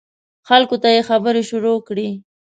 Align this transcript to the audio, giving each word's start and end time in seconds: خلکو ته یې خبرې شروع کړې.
خلکو 0.47 0.75
ته 0.83 0.87
یې 0.95 1.01
خبرې 1.09 1.41
شروع 1.49 1.77
کړې. 1.87 2.09